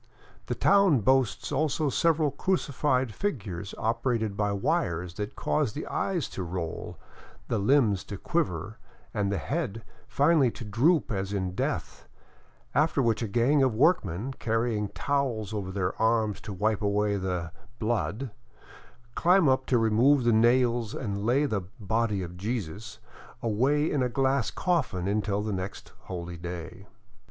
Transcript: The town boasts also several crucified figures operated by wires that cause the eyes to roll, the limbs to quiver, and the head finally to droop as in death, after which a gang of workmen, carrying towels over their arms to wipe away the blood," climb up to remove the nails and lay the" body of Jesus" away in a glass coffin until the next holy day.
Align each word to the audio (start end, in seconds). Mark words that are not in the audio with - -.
The 0.47 0.55
town 0.55 1.01
boasts 1.01 1.51
also 1.51 1.91
several 1.91 2.31
crucified 2.31 3.13
figures 3.13 3.75
operated 3.77 4.35
by 4.35 4.51
wires 4.51 5.13
that 5.13 5.35
cause 5.35 5.73
the 5.73 5.85
eyes 5.85 6.27
to 6.29 6.41
roll, 6.41 6.97
the 7.49 7.59
limbs 7.59 8.03
to 8.05 8.17
quiver, 8.17 8.79
and 9.13 9.31
the 9.31 9.37
head 9.37 9.83
finally 10.07 10.49
to 10.53 10.65
droop 10.65 11.11
as 11.11 11.33
in 11.33 11.53
death, 11.53 12.07
after 12.73 12.99
which 12.99 13.21
a 13.21 13.27
gang 13.27 13.61
of 13.61 13.75
workmen, 13.75 14.33
carrying 14.39 14.87
towels 14.87 15.53
over 15.53 15.69
their 15.71 15.95
arms 16.01 16.41
to 16.41 16.51
wipe 16.51 16.81
away 16.81 17.15
the 17.17 17.51
blood," 17.77 18.31
climb 19.13 19.47
up 19.47 19.67
to 19.67 19.77
remove 19.77 20.23
the 20.23 20.33
nails 20.33 20.95
and 20.95 21.27
lay 21.27 21.45
the" 21.45 21.61
body 21.99 22.23
of 22.23 22.37
Jesus" 22.37 22.97
away 23.43 23.91
in 23.91 24.01
a 24.01 24.09
glass 24.09 24.49
coffin 24.49 25.07
until 25.07 25.43
the 25.43 25.53
next 25.53 25.93
holy 26.05 26.37
day. 26.37 26.87